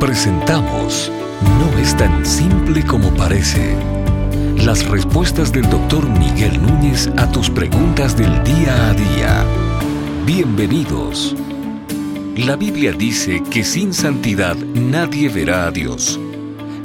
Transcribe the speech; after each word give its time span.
Presentamos 0.00 1.10
No 1.58 1.78
es 1.78 1.96
tan 1.96 2.26
simple 2.26 2.84
como 2.84 3.08
parece. 3.14 3.74
Las 4.58 4.86
respuestas 4.86 5.52
del 5.52 5.68
doctor 5.70 6.06
Miguel 6.06 6.60
Núñez 6.60 7.08
a 7.16 7.30
tus 7.32 7.48
preguntas 7.48 8.14
del 8.14 8.44
día 8.44 8.90
a 8.90 8.92
día. 8.92 9.44
Bienvenidos. 10.26 11.34
La 12.36 12.56
Biblia 12.56 12.92
dice 12.92 13.42
que 13.50 13.64
sin 13.64 13.94
santidad 13.94 14.54
nadie 14.56 15.30
verá 15.30 15.66
a 15.66 15.70
Dios. 15.70 16.20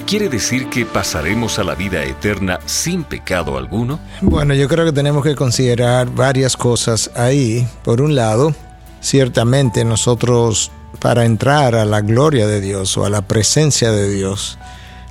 ¿Quiere 0.07 0.29
decir 0.29 0.69
que 0.69 0.85
pasaremos 0.85 1.59
a 1.59 1.65
la 1.65 1.75
vida 1.75 2.05
eterna 2.05 2.59
sin 2.65 3.03
pecado 3.03 3.57
alguno? 3.57 3.99
Bueno, 4.21 4.53
yo 4.53 4.69
creo 4.69 4.85
que 4.85 4.93
tenemos 4.93 5.21
que 5.21 5.35
considerar 5.35 6.09
varias 6.09 6.55
cosas 6.55 7.11
ahí. 7.15 7.67
Por 7.83 7.99
un 7.99 8.15
lado, 8.15 8.55
ciertamente 9.01 9.83
nosotros 9.83 10.71
para 10.99 11.25
entrar 11.25 11.75
a 11.75 11.85
la 11.85 12.01
gloria 12.01 12.47
de 12.47 12.61
Dios 12.61 12.97
o 12.97 13.05
a 13.05 13.09
la 13.09 13.23
presencia 13.23 13.91
de 13.91 14.09
Dios, 14.09 14.57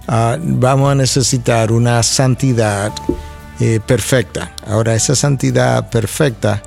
uh, 0.08 0.38
vamos 0.40 0.92
a 0.92 0.94
necesitar 0.94 1.72
una 1.72 2.02
santidad 2.02 2.92
eh, 3.58 3.80
perfecta. 3.84 4.54
Ahora, 4.66 4.94
esa 4.94 5.14
santidad 5.14 5.90
perfecta 5.90 6.62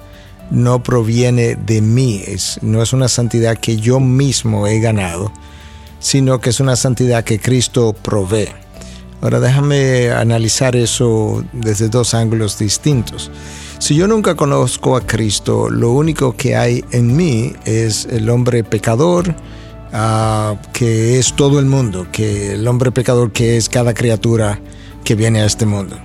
no 0.52 0.84
proviene 0.84 1.56
de 1.56 1.82
mí, 1.82 2.24
no 2.62 2.84
es 2.84 2.94
una 2.94 3.08
santidad 3.08 3.58
que 3.58 3.78
yo 3.78 4.00
mismo 4.00 4.68
he 4.68 4.80
ganado, 4.80 5.32
sino 6.00 6.40
que 6.40 6.52
es 6.52 6.60
una 6.60 6.76
santidad 6.76 7.24
que 7.24 7.40
Cristo 7.40 7.94
provee. 7.94 8.50
Ahora 9.22 9.40
déjame 9.40 10.12
analizar 10.12 10.76
eso 10.76 11.44
desde 11.54 11.88
dos 11.88 12.14
ángulos 12.14 12.60
distintos. 12.60 13.32
Si 13.84 13.96
yo 13.96 14.08
nunca 14.08 14.36
conozco 14.36 14.96
a 14.96 15.02
Cristo, 15.02 15.70
lo 15.70 15.92
único 15.92 16.38
que 16.38 16.56
hay 16.56 16.86
en 16.92 17.18
mí 17.18 17.52
es 17.66 18.06
el 18.06 18.30
hombre 18.30 18.64
pecador, 18.64 19.36
uh, 19.92 20.56
que 20.72 21.20
es 21.20 21.34
todo 21.34 21.60
el 21.60 21.66
mundo, 21.66 22.08
que 22.10 22.54
el 22.54 22.66
hombre 22.66 22.94
pecador 22.94 23.34
que 23.34 23.58
es 23.58 23.68
cada 23.68 23.94
criatura 23.94 24.58
que 25.04 25.16
viene 25.16 25.42
a 25.42 25.46
este 25.46 25.66
mundo. 25.66 25.98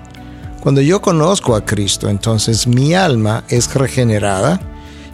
Cuando 0.58 0.80
yo 0.80 1.00
conozco 1.00 1.54
a 1.54 1.64
Cristo, 1.64 2.08
entonces 2.08 2.66
mi 2.66 2.94
alma 2.94 3.44
es 3.48 3.72
regenerada 3.72 4.60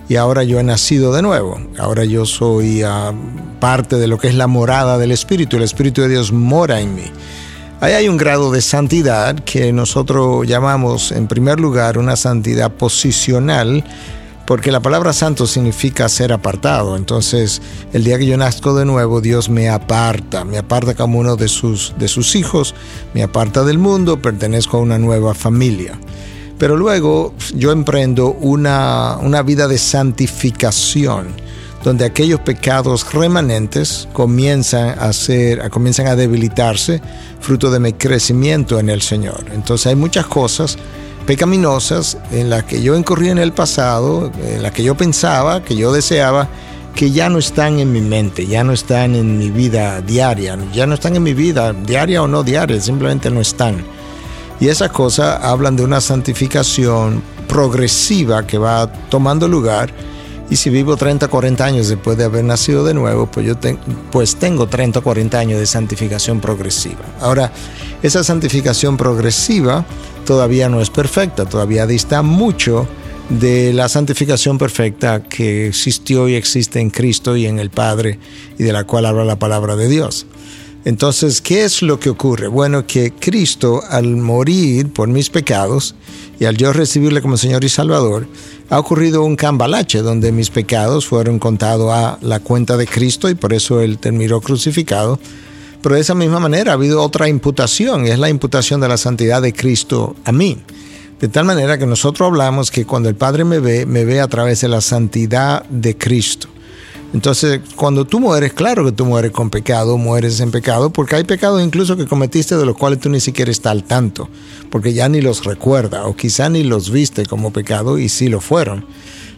y 0.09 0.17
ahora 0.17 0.43
yo 0.43 0.59
he 0.59 0.63
nacido 0.63 1.13
de 1.13 1.21
nuevo. 1.21 1.61
Ahora 1.79 2.07
yo 2.07 2.25
soy 2.25 2.83
uh, 2.83 3.15
parte 3.61 3.97
de 3.97 4.07
lo 4.07 4.17
que 4.17 4.29
es 4.29 4.35
la 4.37 4.47
morada 4.47 4.97
del 4.97 5.13
Espíritu. 5.13 5.59
El 5.59 5.65
Espíritu 5.65 6.01
de 6.01 6.09
Dios 6.09 6.33
mora 6.33 6.81
en 6.81 6.95
mí. 6.95 7.13
Ahí 7.81 7.93
hay 7.93 8.09
un 8.09 8.17
grado 8.17 8.51
de 8.51 8.63
santidad 8.63 9.35
que 9.41 9.73
nosotros 9.73 10.47
llamamos 10.47 11.13
en 11.13 11.27
primer 11.27 11.61
lugar 11.61 11.99
una 11.99 12.17
santidad 12.17 12.73
posicional, 12.73 13.85
porque 14.47 14.71
la 14.71 14.81
palabra 14.81 15.13
santo 15.13 15.47
significa 15.47 16.09
ser 16.09 16.33
apartado. 16.33 16.97
Entonces, 16.97 17.61
el 17.93 18.05
día 18.05 18.19
que 18.19 18.27
yo 18.27 18.37
nazco 18.37 18.75
de 18.75 18.85
nuevo, 18.85 19.21
Dios 19.21 19.49
me 19.49 19.69
aparta, 19.69 20.45
me 20.45 20.57
aparta 20.59 20.95
como 20.95 21.19
uno 21.19 21.37
de 21.37 21.49
sus, 21.49 21.95
de 21.99 22.09
sus 22.09 22.37
hijos, 22.37 22.75
me 23.13 23.23
aparta 23.23 23.65
del 23.65 23.79
mundo, 23.79 24.23
pertenezco 24.23 24.77
a 24.77 24.81
una 24.81 24.99
nueva 24.99 25.35
familia. 25.35 25.99
Pero 26.59 26.77
luego 26.77 27.35
yo 27.55 27.73
emprendo 27.73 28.29
una, 28.29 29.19
una 29.21 29.43
vida 29.43 29.67
de 29.67 29.79
santificación 29.79 31.27
donde 31.85 32.07
aquellos 32.07 32.41
pecados 32.41 33.13
remanentes 33.13 34.09
comienzan 34.15 34.99
a 34.99 35.13
ser, 35.13 35.69
comienzan 35.69 36.07
a 36.07 36.17
debilitarse, 36.17 37.03
fruto 37.41 37.71
de 37.71 37.79
mi 37.79 37.93
crecimiento 37.93 38.81
en 38.81 38.89
el 38.89 39.03
Señor. 39.03 39.45
Entonces 39.53 39.89
hay 39.89 39.95
muchas 39.95 40.27
cosas 40.27 40.79
pecaminosas 41.27 42.17
en 42.33 42.49
las 42.49 42.65
que 42.65 42.83
yo 42.83 42.97
incurrí 42.97 43.29
en 43.29 43.39
el 43.39 43.53
pasado, 43.53 44.33
en 44.49 44.63
las 44.63 44.73
que 44.73 44.83
yo 44.83 44.95
pensaba, 44.95 45.63
que 45.63 45.77
yo 45.77 45.93
deseaba, 45.93 46.49
que 46.95 47.11
ya 47.11 47.29
no 47.29 47.39
están 47.39 47.79
en 47.79 47.93
mi 47.93 48.01
mente, 48.01 48.47
ya 48.47 48.65
no 48.65 48.73
están 48.73 49.15
en 49.15 49.37
mi 49.37 49.51
vida 49.51 50.01
diaria, 50.01 50.57
ya 50.73 50.87
no 50.87 50.95
están 50.95 51.17
en 51.17 51.23
mi 51.23 51.35
vida 51.35 51.75
diaria 51.75 52.23
o 52.23 52.27
no 52.27 52.43
diaria, 52.43 52.81
simplemente 52.81 53.29
no 53.31 53.43
están. 53.43 53.85
Y 54.59 54.69
esas 54.69 54.91
cosas 54.91 55.45
hablan 55.45 55.77
de 55.77 55.85
una 55.85 56.01
santificación 56.01 57.23
progresiva 57.47 58.47
que 58.47 58.57
va 58.57 58.91
tomando 59.11 59.49
lugar 59.49 59.93
y 60.51 60.57
si 60.57 60.71
vivo 60.71 60.97
30, 60.97 61.29
40 61.29 61.65
años 61.65 61.89
después 61.89 62.19
de 62.19 62.25
haber 62.25 62.45
nacido 62.45 62.85
de 62.85 62.95
nuevo, 62.95 63.27
pues 63.27 63.47
yo 63.47 63.55
pues 64.11 64.37
tengo 64.37 64.67
30, 64.67 65.01
40 65.01 65.39
años 65.39 65.59
de 65.59 65.67
santificación 65.67 66.41
progresiva. 66.41 67.05
Ahora, 67.21 67.53
esa 68.03 68.23
santificación 68.23 68.97
progresiva 68.97 69.85
todavía 70.25 70.69
no 70.69 70.81
es 70.81 70.91
perfecta, 70.91 71.47
todavía 71.47 71.87
dista 71.87 72.23
mucho 72.23 72.87
de 73.29 73.73
la 73.73 73.89
santificación 73.89 74.59
perfecta 74.59 75.23
que 75.23 75.67
existió 75.69 76.29
y 76.29 76.35
existe 76.35 76.81
en 76.81 76.91
Cristo 76.91 77.37
y 77.37 77.47
en 77.47 77.59
el 77.59 77.71
Padre 77.71 78.19
y 78.59 78.63
de 78.63 78.73
la 78.73 78.85
cual 78.85 79.07
habla 79.07 79.25
la 79.25 79.39
palabra 79.39 79.77
de 79.77 79.89
Dios. 79.89 80.27
Entonces, 80.85 81.41
¿qué 81.41 81.65
es 81.65 81.81
lo 81.81 81.99
que 81.99 82.11
ocurre? 82.11 82.47
Bueno, 82.47 82.87
que 82.87 83.13
Cristo 83.13 83.83
al 83.89 84.17
morir 84.17 84.93
por 84.93 85.09
mis 85.09 85.31
pecados 85.31 85.95
y 86.39 86.45
al 86.45 86.59
yo 86.59 86.75
recibirle 86.75 87.23
como 87.23 87.39
Señor 87.39 87.65
y 87.65 87.71
Salvador, 87.71 88.27
ha 88.69 88.79
ocurrido 88.79 89.25
un 89.25 89.37
cambalache 89.37 90.03
donde 90.03 90.31
mis 90.31 90.51
pecados 90.51 91.07
fueron 91.07 91.39
contados 91.39 91.91
a 91.91 92.19
la 92.21 92.41
cuenta 92.41 92.77
de 92.77 92.87
Cristo 92.87 93.31
y 93.31 93.35
por 93.35 93.55
eso 93.55 93.81
Él 93.81 93.99
terminó 93.99 94.43
crucificado. 94.43 95.19
Pero 95.81 95.95
de 95.95 96.03
esa 96.03 96.15
misma 96.15 96.39
manera 96.39 96.73
ha 96.73 96.75
habido 96.75 97.03
otra 97.03 97.29
imputación 97.29 98.07
es 98.07 98.19
la 98.19 98.29
imputación 98.29 98.81
de 98.81 98.89
la 98.89 98.97
santidad 98.97 99.41
de 99.41 99.53
Cristo 99.53 100.17
a 100.25 100.33
mí. 100.33 100.59
De 101.21 101.29
tal 101.29 101.47
manera 101.47 101.79
que 101.79 101.87
nosotros 101.87 102.27
hablamos 102.27 102.71
que 102.71 102.85
cuando 102.85 103.09
el 103.09 103.15
Padre 103.15 103.45
me 103.45 103.59
ve, 103.59 103.87
me 103.87 104.05
ve 104.05 104.21
a 104.21 104.29
través 104.29 104.61
de 104.61 104.69
la 104.69 104.83
santidad 104.83 105.65
de 105.67 105.97
Cristo. 105.97 106.49
Entonces, 107.15 107.61
cuando 107.77 108.05
tú 108.05 108.19
mueres, 108.19 108.55
claro 108.55 108.85
que 108.85 108.91
tú 108.91 109.07
mueres 109.07 109.31
con 109.31 109.49
pecado, 109.49 109.97
mueres 109.97 110.41
en 110.41 110.51
pecado, 110.51 110.91
porque 110.91 111.15
hay 111.15 111.23
pecados 111.23 111.63
incluso 111.63 111.97
que 111.97 112.07
cometiste 112.07 112.57
de 112.57 112.67
los 112.67 112.77
cuales 112.77 112.99
tú 112.99 113.09
ni 113.09 113.21
siquiera 113.21 113.53
estás 113.53 113.71
al 113.71 113.85
tanto, 113.85 114.29
porque 114.69 114.93
ya 114.93 115.09
ni 115.09 115.21
los 115.21 115.45
recuerda, 115.45 116.07
o 116.07 116.17
quizá 116.17 116.49
ni 116.49 116.65
los 116.65 116.91
viste 116.91 117.25
como 117.25 117.53
pecado 117.53 118.01
y 118.01 118.09
sí 118.09 118.27
lo 118.27 118.41
fueron. 118.41 118.85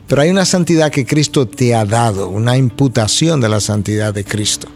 Pero 0.09 0.23
hay 0.23 0.31
una 0.31 0.47
santidad 0.47 0.91
que 0.91 1.05
Cristo 1.05 1.47
te 1.47 1.75
ha 1.75 1.85
dado, 1.85 2.31
una 2.31 2.57
imputación 2.57 3.43
de 3.43 3.51
la 3.51 3.61
santidad 3.61 4.15
de 4.15 4.25
Cristo. 4.25 4.69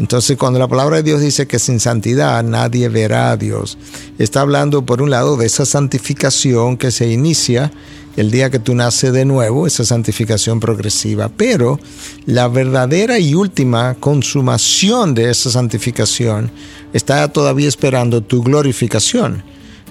Entonces, 0.00 0.38
cuando 0.38 0.58
la 0.58 0.66
palabra 0.66 0.96
de 0.96 1.02
Dios 1.02 1.20
dice 1.20 1.46
que 1.46 1.58
sin 1.58 1.78
santidad 1.78 2.42
nadie 2.42 2.88
verá 2.88 3.32
a 3.32 3.36
Dios, 3.36 3.76
está 4.18 4.40
hablando 4.40 4.86
por 4.86 5.02
un 5.02 5.10
lado 5.10 5.36
de 5.36 5.44
esa 5.44 5.66
santificación 5.66 6.78
que 6.78 6.90
se 6.90 7.10
inicia 7.10 7.70
el 8.16 8.30
día 8.30 8.48
que 8.48 8.58
tú 8.58 8.74
naces 8.74 9.12
de 9.12 9.26
nuevo, 9.26 9.66
esa 9.66 9.84
santificación 9.84 10.58
progresiva, 10.58 11.28
pero 11.28 11.78
la 12.24 12.48
verdadera 12.48 13.18
y 13.18 13.34
última 13.34 13.94
consumación 13.94 15.12
de 15.14 15.28
esa 15.28 15.50
santificación 15.50 16.50
está 16.94 17.28
todavía 17.28 17.68
esperando 17.68 18.22
tu 18.22 18.42
glorificación. 18.42 19.42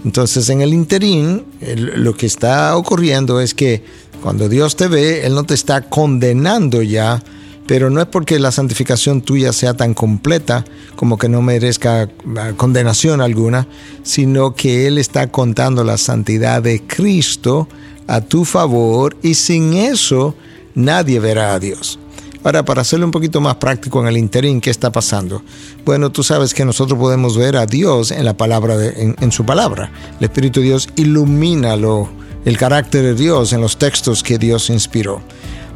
Entonces 0.03 0.49
en 0.49 0.61
el 0.61 0.73
interín 0.73 1.45
lo 1.75 2.15
que 2.15 2.25
está 2.25 2.75
ocurriendo 2.77 3.39
es 3.39 3.53
que 3.53 3.83
cuando 4.23 4.49
Dios 4.49 4.75
te 4.75 4.87
ve, 4.87 5.27
Él 5.27 5.35
no 5.35 5.43
te 5.43 5.53
está 5.53 5.83
condenando 5.83 6.81
ya, 6.81 7.21
pero 7.69 7.91
no 7.91 8.01
es 8.01 8.07
porque 8.07 8.39
la 8.39 8.51
santificación 8.51 9.21
tuya 9.21 9.53
sea 9.53 9.75
tan 9.75 9.93
completa 9.93 10.65
como 10.95 11.19
que 11.19 11.29
no 11.29 11.43
merezca 11.43 12.09
ah, 12.35 12.53
condenación 12.57 13.21
alguna, 13.21 13.67
sino 14.01 14.55
que 14.55 14.87
Él 14.87 14.97
está 14.97 15.27
contando 15.27 15.83
la 15.83 15.99
santidad 15.99 16.63
de 16.63 16.81
Cristo 16.81 17.67
a 18.07 18.21
tu 18.21 18.43
favor 18.43 19.15
y 19.21 19.35
sin 19.35 19.75
eso 19.75 20.33
nadie 20.73 21.19
verá 21.19 21.53
a 21.53 21.59
Dios. 21.59 21.99
Ahora, 22.43 22.65
para 22.65 22.81
hacerlo 22.81 23.05
un 23.05 23.11
poquito 23.11 23.39
más 23.39 23.57
práctico 23.57 24.01
en 24.01 24.07
el 24.07 24.17
interín, 24.17 24.61
¿qué 24.61 24.71
está 24.71 24.91
pasando? 24.91 25.43
Bueno, 25.85 26.11
tú 26.11 26.23
sabes 26.23 26.55
que 26.55 26.65
nosotros 26.65 26.97
podemos 26.97 27.37
ver 27.37 27.55
a 27.55 27.67
Dios 27.67 28.09
en 28.09 28.25
la 28.25 28.35
palabra, 28.35 28.77
en, 28.83 29.31
su 29.31 29.45
palabra. 29.45 29.91
El 30.17 30.23
Espíritu 30.25 30.59
de 30.59 30.65
Dios 30.65 30.89
ilumina 30.95 31.75
lo, 31.75 32.09
el 32.45 32.57
carácter 32.57 33.03
de 33.03 33.13
Dios 33.13 33.53
en 33.53 33.61
los 33.61 33.77
textos 33.77 34.23
que 34.23 34.39
Dios 34.39 34.71
inspiró. 34.71 35.21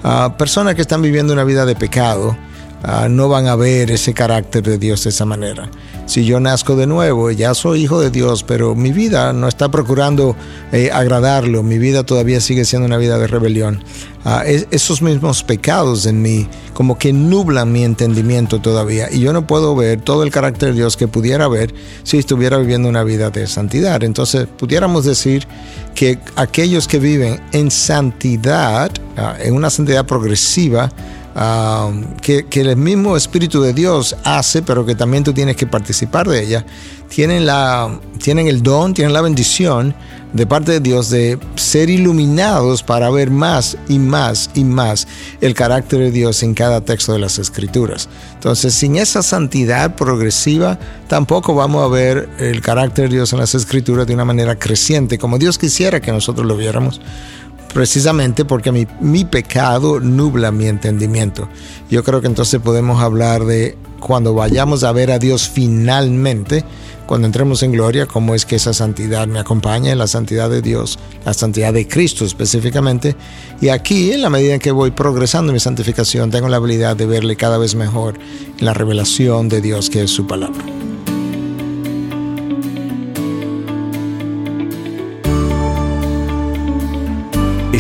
A 0.04 0.38
personas 0.38 0.76
que 0.76 0.82
están 0.82 1.02
viviendo 1.02 1.34
una 1.34 1.44
vida 1.44 1.66
de 1.66 1.76
pecado, 1.76 2.36
Ah, 2.86 3.08
no 3.10 3.30
van 3.30 3.48
a 3.48 3.56
ver 3.56 3.92
ese 3.92 4.14
carácter 4.14 4.62
de 4.62 4.78
Dios 4.78 5.06
de 5.06 5.12
esa 5.12 5.24
manera. 5.24 5.70
Si 6.06 6.26
yo 6.26 6.42
nazco 6.42 6.76
de 6.76 6.86
nuevo, 6.86 7.32
ya 7.32 7.54
soy 7.54 7.84
hijo 7.84 8.02
de 8.02 8.12
Dios, 8.12 8.44
pero 8.44 8.76
mi 8.76 8.92
vida 8.92 9.32
no 9.32 9.48
está 9.48 9.72
procurando 9.72 10.36
eh, 10.74 10.92
agradarlo, 10.92 11.64
mi 11.64 11.78
vida 11.78 12.04
todavía 12.04 12.42
sigue 12.42 12.66
siendo 12.66 12.86
una 12.86 12.98
vida 12.98 13.18
de 13.18 13.28
rebelión. 13.28 13.82
Ah, 14.26 14.44
esos 14.46 15.02
mismos 15.02 15.44
pecados 15.44 16.06
en 16.06 16.22
mí 16.22 16.50
como 16.74 16.98
que 16.98 17.14
nublan 17.14 17.72
mi 17.72 17.86
entendimiento 17.86 18.60
todavía 18.60 19.10
y 19.12 19.20
yo 19.20 19.32
no 19.32 19.48
puedo 19.48 19.76
ver 19.76 20.02
todo 20.02 20.24
el 20.24 20.32
carácter 20.32 20.70
de 20.70 20.76
Dios 20.76 20.98
que 20.98 21.08
pudiera 21.08 21.48
ver 21.48 21.74
si 22.04 22.18
estuviera 22.18 22.58
viviendo 22.58 22.90
una 22.90 23.06
vida 23.06 23.30
de 23.30 23.48
santidad. 23.48 24.04
Entonces 24.04 24.48
pudiéramos 24.58 25.06
decir 25.06 25.48
que 25.96 26.18
aquellos 26.36 26.88
que 26.88 27.00
viven 27.00 27.42
en 27.52 27.72
santidad, 27.72 28.92
ah, 29.18 29.36
en 29.40 29.54
una 29.54 29.70
santidad 29.70 30.06
progresiva, 30.06 30.92
que, 32.22 32.46
que, 32.46 32.62
el 32.62 32.76
mismo 32.78 33.18
Espíritu 33.18 33.62
de 33.62 33.74
Dios 33.74 34.16
hace, 34.24 34.62
pero 34.62 34.86
que 34.86 34.96
también 34.96 35.24
tú 35.24 35.34
tienes 35.34 35.56
que 35.56 35.66
participar 35.66 36.28
de 36.28 36.44
ella, 36.44 36.66
tienen, 37.10 37.46
la, 37.46 38.00
tienen 38.22 38.48
el 38.48 38.62
don, 38.62 38.94
tienen 38.94 39.14
la 39.14 39.22
bendición 39.22 39.96
de 40.34 40.48
parte 40.48 40.72
de 40.74 40.80
Dios 40.80 41.12
de 41.12 41.38
ser 41.56 41.90
iluminados 41.90 42.82
para 42.82 43.10
ver 43.12 43.30
más 43.30 43.78
y 43.88 44.00
más 44.00 44.50
y 44.56 44.64
más 44.64 45.08
el 45.42 45.54
carácter 45.54 46.00
de 46.00 46.12
Dios 46.12 46.42
en 46.42 46.56
cada 46.56 46.82
texto 46.82 47.14
de 47.14 47.20
las 47.20 47.38
Escrituras. 47.38 48.10
Entonces, 48.34 48.74
sin 48.74 48.96
esa 48.96 49.22
santidad 49.22 49.96
progresiva, 49.96 50.80
tampoco 51.08 51.54
vamos 51.54 51.84
a 51.84 51.88
ver 51.88 52.30
el 52.40 52.62
carácter 52.62 53.10
de 53.10 53.18
Dios 53.18 53.32
en 53.34 53.40
las 53.40 53.54
Escrituras 53.54 54.08
de 54.08 54.16
una 54.16 54.26
manera 54.26 54.58
creciente, 54.58 55.20
como 55.20 55.38
Dios 55.38 55.60
quisiera 55.60 56.02
que 56.02 56.12
nosotros 56.12 56.48
lo 56.48 56.58
viéramos 56.58 57.00
precisamente 57.74 58.46
porque 58.46 58.72
mi, 58.72 58.88
mi, 59.02 59.26
pecado 59.26 60.00
nubla 60.00 60.52
mi 60.52 60.68
entendimiento. 60.68 61.50
Yo 61.90 62.04
creo 62.04 62.22
que 62.22 62.28
entonces 62.28 62.62
podemos 62.62 63.02
hablar 63.02 63.46
de 63.46 63.78
cuando 64.00 64.34
vayamos 64.34 64.84
a 64.84 64.92
ver 64.92 65.12
a 65.12 65.20
Dios 65.20 65.50
finalmente, 65.50 66.64
cuando 67.06 67.28
entremos 67.28 67.64
en 67.64 67.72
gloria, 67.72 68.06
cómo 68.06 68.36
es 68.36 68.46
que 68.46 68.56
esa 68.56 68.74
santidad 68.74 69.28
me 69.28 69.40
acompaña, 69.40 69.96
la 69.96 70.08
santidad 70.08 70.50
de 70.50 70.62
Dios, 70.62 71.00
la 71.26 71.34
santidad 71.34 71.74
de 71.74 71.88
Cristo 71.88 72.26
específicamente. 72.26 73.16
Y 73.62 73.70
aquí, 73.70 74.12
en 74.12 74.22
la 74.22 74.30
medida 74.30 74.54
en 74.54 74.60
que 74.60 74.72
voy 74.72 74.92
progresando 74.92 75.52
en 75.52 75.54
mi 75.54 75.60
santificación, 75.60 76.32
tengo 76.32 76.50
la 76.50 76.58
habilidad 76.58 76.96
de 76.96 77.06
verle 77.06 77.36
cada 77.36 77.58
vez 77.58 77.76
mejor 77.76 78.16
la 78.60 78.74
revelación 78.74 79.50
de 79.50 79.62
Dios 79.62 79.90
que 79.90 80.04
es 80.04 80.12
su 80.12 80.28
palabra. 80.28 80.83